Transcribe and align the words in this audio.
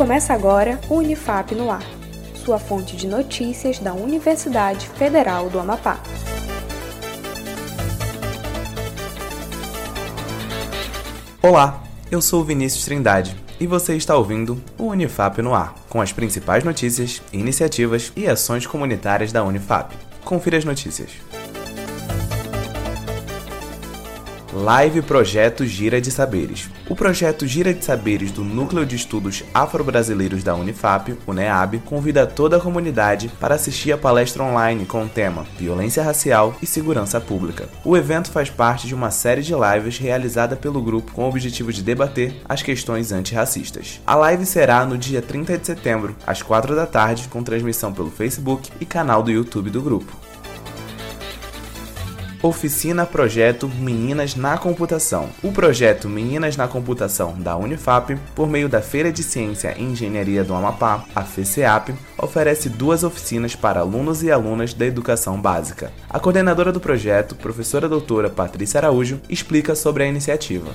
Começa 0.00 0.32
agora 0.32 0.80
o 0.88 0.94
Unifap 0.94 1.54
no 1.54 1.70
Ar, 1.70 1.84
sua 2.34 2.58
fonte 2.58 2.96
de 2.96 3.06
notícias 3.06 3.78
da 3.78 3.92
Universidade 3.92 4.88
Federal 4.88 5.50
do 5.50 5.60
Amapá. 5.60 6.00
Olá, 11.42 11.82
eu 12.10 12.22
sou 12.22 12.42
Vinícius 12.42 12.86
Trindade 12.86 13.36
e 13.60 13.66
você 13.66 13.94
está 13.94 14.16
ouvindo 14.16 14.58
o 14.78 14.84
Unifap 14.84 15.42
no 15.42 15.54
Ar, 15.54 15.74
com 15.86 16.00
as 16.00 16.14
principais 16.14 16.64
notícias, 16.64 17.20
iniciativas 17.30 18.10
e 18.16 18.26
ações 18.26 18.66
comunitárias 18.66 19.32
da 19.32 19.44
Unifap. 19.44 19.94
Confira 20.24 20.56
as 20.56 20.64
notícias. 20.64 21.10
Live 24.52 25.02
Projeto 25.02 25.64
Gira 25.64 26.00
de 26.00 26.10
Saberes. 26.10 26.68
O 26.88 26.96
projeto 26.96 27.46
Gira 27.46 27.72
de 27.72 27.84
Saberes 27.84 28.32
do 28.32 28.42
Núcleo 28.42 28.84
de 28.84 28.96
Estudos 28.96 29.44
Afro-Brasileiros 29.54 30.42
da 30.42 30.56
Unifap, 30.56 31.16
o 31.24 31.32
NEAB, 31.32 31.78
convida 31.84 32.26
toda 32.26 32.56
a 32.56 32.60
comunidade 32.60 33.30
para 33.38 33.54
assistir 33.54 33.92
a 33.92 33.98
palestra 33.98 34.42
online 34.42 34.86
com 34.86 35.04
o 35.04 35.08
tema 35.08 35.46
Violência 35.56 36.02
Racial 36.02 36.56
e 36.60 36.66
Segurança 36.66 37.20
Pública. 37.20 37.68
O 37.84 37.96
evento 37.96 38.32
faz 38.32 38.50
parte 38.50 38.88
de 38.88 38.94
uma 38.94 39.12
série 39.12 39.42
de 39.42 39.54
lives 39.54 39.98
realizada 39.98 40.56
pelo 40.56 40.82
grupo 40.82 41.12
com 41.12 41.26
o 41.26 41.28
objetivo 41.28 41.72
de 41.72 41.80
debater 41.80 42.34
as 42.48 42.60
questões 42.60 43.12
antirracistas. 43.12 44.00
A 44.04 44.16
live 44.16 44.44
será 44.44 44.84
no 44.84 44.98
dia 44.98 45.22
30 45.22 45.58
de 45.58 45.66
setembro, 45.66 46.16
às 46.26 46.42
4 46.42 46.74
da 46.74 46.86
tarde, 46.86 47.28
com 47.28 47.44
transmissão 47.44 47.92
pelo 47.92 48.10
Facebook 48.10 48.68
e 48.80 48.84
canal 48.84 49.22
do 49.22 49.30
YouTube 49.30 49.70
do 49.70 49.80
grupo. 49.80 50.29
Oficina 52.42 53.04
Projeto 53.04 53.68
Meninas 53.68 54.34
na 54.34 54.56
Computação. 54.56 55.28
O 55.42 55.52
projeto 55.52 56.08
Meninas 56.08 56.56
na 56.56 56.66
Computação 56.66 57.38
da 57.38 57.54
Unifap, 57.54 58.16
por 58.34 58.48
meio 58.48 58.66
da 58.66 58.80
Feira 58.80 59.12
de 59.12 59.22
Ciência 59.22 59.74
e 59.76 59.82
Engenharia 59.82 60.42
do 60.42 60.54
Amapá, 60.54 61.04
a 61.14 61.22
FECEAP, 61.22 61.92
oferece 62.16 62.70
duas 62.70 63.04
oficinas 63.04 63.54
para 63.54 63.80
alunos 63.80 64.22
e 64.22 64.30
alunas 64.30 64.72
da 64.72 64.86
educação 64.86 65.38
básica. 65.38 65.92
A 66.08 66.18
coordenadora 66.18 66.72
do 66.72 66.80
projeto, 66.80 67.34
professora 67.34 67.86
doutora 67.86 68.30
Patrícia 68.30 68.78
Araújo, 68.78 69.20
explica 69.28 69.74
sobre 69.74 70.04
a 70.04 70.06
iniciativa. 70.06 70.70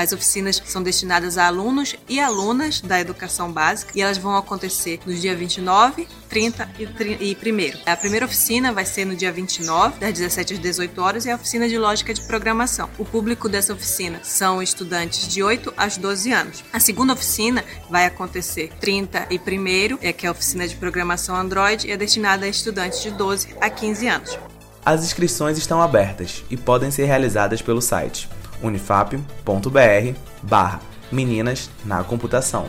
As 0.00 0.12
oficinas 0.12 0.62
são 0.64 0.82
destinadas 0.82 1.36
a 1.36 1.46
alunos 1.46 1.94
e 2.08 2.18
alunas 2.18 2.80
da 2.80 2.98
educação 2.98 3.52
básica 3.52 3.92
e 3.94 4.00
elas 4.00 4.16
vão 4.16 4.34
acontecer 4.34 4.98
nos 5.04 5.20
dias 5.20 5.38
29, 5.38 6.08
30 6.26 6.70
e 6.78 7.36
1. 7.36 7.82
A 7.84 7.94
primeira 7.94 8.24
oficina 8.24 8.72
vai 8.72 8.86
ser 8.86 9.04
no 9.04 9.14
dia 9.14 9.30
29, 9.30 10.00
das 10.00 10.14
17 10.14 10.54
às 10.54 10.58
18 10.58 11.02
horas, 11.02 11.26
e 11.26 11.30
a 11.30 11.34
oficina 11.34 11.68
de 11.68 11.76
lógica 11.76 12.14
de 12.14 12.22
programação. 12.22 12.88
O 12.96 13.04
público 13.04 13.46
dessa 13.46 13.74
oficina 13.74 14.20
são 14.22 14.62
estudantes 14.62 15.28
de 15.28 15.42
8 15.42 15.74
às 15.76 15.98
12 15.98 16.32
anos. 16.32 16.64
A 16.72 16.80
segunda 16.80 17.12
oficina 17.12 17.62
vai 17.90 18.06
acontecer 18.06 18.72
30 18.80 19.26
e 19.28 19.38
1, 19.38 19.98
é 20.00 20.14
que 20.14 20.24
é 20.24 20.30
a 20.30 20.32
oficina 20.32 20.66
de 20.66 20.76
programação 20.76 21.36
Android, 21.36 21.86
e 21.86 21.92
é 21.92 21.96
destinada 21.98 22.46
a 22.46 22.48
estudantes 22.48 23.02
de 23.02 23.10
12 23.10 23.48
a 23.60 23.68
15 23.68 24.08
anos. 24.08 24.38
As 24.82 25.04
inscrições 25.04 25.58
estão 25.58 25.82
abertas 25.82 26.42
e 26.48 26.56
podem 26.56 26.90
ser 26.90 27.04
realizadas 27.04 27.60
pelo 27.60 27.82
site 27.82 28.30
unifap.br 28.62 30.14
barra 30.42 30.80
Meninas 31.10 31.70
na 31.84 32.04
Computação. 32.04 32.68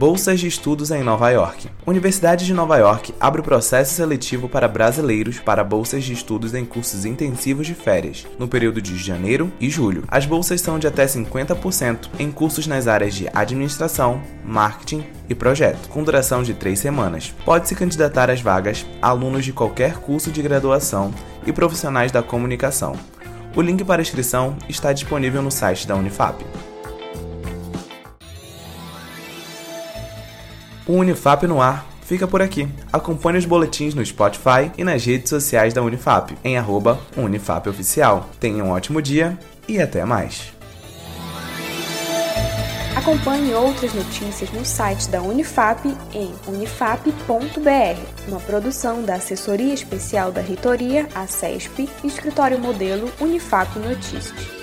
Bolsas 0.00 0.40
de 0.40 0.46
Estudos 0.46 0.90
em 0.90 1.02
Nova 1.02 1.28
York. 1.28 1.68
Universidade 1.86 2.46
de 2.46 2.54
Nova 2.54 2.78
York 2.78 3.14
abre 3.20 3.42
o 3.42 3.44
processo 3.44 3.92
seletivo 3.92 4.48
para 4.48 4.66
brasileiros 4.66 5.38
para 5.38 5.62
bolsas 5.62 6.04
de 6.04 6.14
estudos 6.14 6.54
em 6.54 6.64
cursos 6.64 7.04
intensivos 7.04 7.66
de 7.66 7.74
férias, 7.74 8.26
no 8.38 8.48
período 8.48 8.80
de 8.80 8.96
janeiro 8.96 9.52
e 9.60 9.68
julho. 9.68 10.04
As 10.08 10.24
bolsas 10.24 10.62
são 10.62 10.78
de 10.78 10.86
até 10.86 11.04
50% 11.04 12.08
em 12.18 12.32
cursos 12.32 12.66
nas 12.66 12.86
áreas 12.86 13.14
de 13.14 13.28
administração, 13.34 14.22
marketing 14.42 15.04
e 15.28 15.34
projeto, 15.34 15.86
com 15.90 16.02
duração 16.02 16.42
de 16.42 16.54
três 16.54 16.78
semanas. 16.78 17.34
Pode-se 17.44 17.74
candidatar 17.74 18.30
às 18.30 18.40
vagas 18.40 18.86
alunos 19.02 19.44
de 19.44 19.52
qualquer 19.52 19.98
curso 19.98 20.30
de 20.30 20.40
graduação 20.40 21.12
e 21.46 21.52
profissionais 21.52 22.10
da 22.10 22.22
comunicação. 22.22 22.96
O 23.54 23.60
link 23.60 23.84
para 23.84 24.00
inscrição 24.00 24.56
está 24.66 24.94
disponível 24.94 25.42
no 25.42 25.50
site 25.50 25.86
da 25.86 25.94
Unifap. 25.94 26.42
O 30.90 30.94
Unifap 30.94 31.46
no 31.46 31.62
ar 31.62 31.86
fica 32.02 32.26
por 32.26 32.42
aqui. 32.42 32.68
Acompanhe 32.92 33.38
os 33.38 33.44
boletins 33.44 33.94
no 33.94 34.04
Spotify 34.04 34.72
e 34.76 34.82
nas 34.82 35.04
redes 35.04 35.30
sociais 35.30 35.72
da 35.72 35.80
Unifap, 35.80 36.36
em 36.42 36.58
arroba. 36.58 36.98
Tenha 38.40 38.64
um 38.64 38.70
ótimo 38.70 39.00
dia 39.00 39.38
e 39.68 39.80
até 39.80 40.04
mais. 40.04 40.52
Acompanhe 42.96 43.54
outras 43.54 43.94
notícias 43.94 44.50
no 44.50 44.64
site 44.64 45.08
da 45.10 45.22
Unifap 45.22 45.86
em 46.12 46.34
unifap.br, 46.48 48.00
uma 48.26 48.40
produção 48.40 49.04
da 49.04 49.14
Assessoria 49.14 49.72
Especial 49.72 50.32
da 50.32 50.40
Reitoria, 50.40 51.08
a 51.14 51.24
CESP, 51.28 51.88
Escritório 52.02 52.58
Modelo 52.58 53.12
Unifap 53.20 53.78
Notícias. 53.78 54.59